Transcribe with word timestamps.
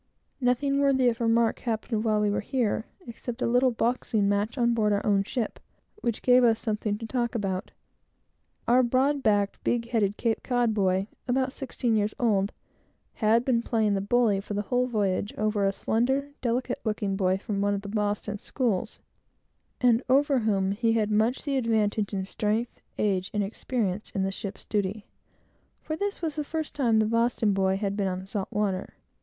Nothing 0.39 0.79
worthy 0.79 1.09
of 1.09 1.21
remark 1.21 1.59
happened 1.59 2.03
while 2.03 2.19
we 2.19 2.31
were 2.31 2.39
here, 2.41 2.87
except 3.05 3.39
a 3.43 3.45
little 3.45 3.69
boxing 3.69 4.27
match 4.27 4.57
on 4.57 4.73
board 4.73 4.91
our 4.91 5.05
own 5.05 5.21
ship, 5.23 5.59
which 5.97 6.23
gave 6.23 6.43
us 6.43 6.57
something 6.59 6.97
to 6.97 7.05
talk 7.05 7.35
about. 7.35 7.69
A 8.67 8.81
broad 8.81 9.21
backed, 9.21 9.63
big 9.63 9.89
headed 9.89 10.17
Cape 10.17 10.41
Cod 10.41 10.73
boy, 10.73 11.05
about 11.27 11.53
sixteen 11.53 11.95
years 11.95 12.15
old, 12.19 12.51
had 13.13 13.45
been 13.45 13.61
playing 13.61 13.93
the 13.93 14.01
bully, 14.01 14.39
for 14.41 14.55
the 14.55 14.63
whole 14.63 14.87
voyage, 14.87 15.35
over 15.37 15.67
a 15.67 15.71
slender, 15.71 16.31
delicate 16.41 16.79
looking 16.83 17.15
boy, 17.15 17.37
from 17.37 17.61
one 17.61 17.75
of 17.75 17.83
the 17.83 17.87
Boston 17.87 18.39
schools, 18.39 18.99
and 19.81 20.01
over 20.09 20.39
whom 20.39 20.71
he 20.71 20.93
had 20.93 21.11
much 21.11 21.43
the 21.43 21.57
advantage, 21.57 22.11
in 22.11 22.25
strength, 22.25 22.81
age, 22.97 23.29
and 23.35 23.43
experience 23.43 24.09
in 24.09 24.23
the 24.23 24.31
ship's 24.31 24.65
duty, 24.65 25.05
for 25.79 25.95
this 25.95 26.23
was 26.23 26.35
the 26.37 26.43
first 26.43 26.73
time 26.73 26.97
the 26.97 27.05
Boston 27.05 27.53
boy 27.53 27.77
had 27.77 27.95
been 27.95 28.07
on 28.07 28.25
salt 28.25 28.47
water. 28.51 28.95